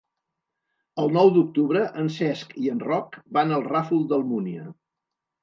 El 1.03 1.11
nou 1.17 1.29
d'octubre 1.35 1.83
en 2.05 2.09
Cesc 2.15 2.57
i 2.65 2.73
en 2.77 2.81
Roc 2.87 3.19
van 3.39 3.55
al 3.59 3.69
Ràfol 3.69 4.03
d'Almúnia. 4.15 4.67